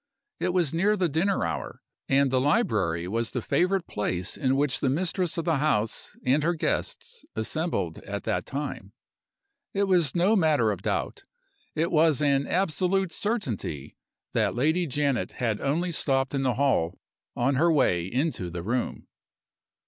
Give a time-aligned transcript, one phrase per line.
[0.39, 4.79] It was near the dinner hour, and the library was the favorite place in which
[4.79, 8.93] the mistress of the house and her guests assembled at that time.
[9.75, 11.23] It was no matter of doubt;
[11.75, 13.95] it was an absolute certainty
[14.33, 16.99] that Lady Janet had only stopped in the hall
[17.35, 19.05] on her way into the room.